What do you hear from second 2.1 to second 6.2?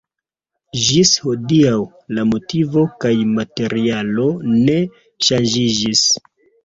la motivo kaj materialo ne ŝanĝiĝis.